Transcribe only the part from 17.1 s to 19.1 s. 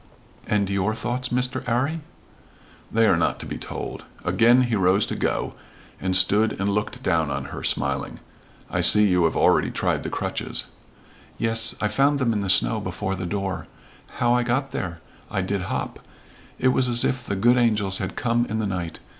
the good angels had come in the night.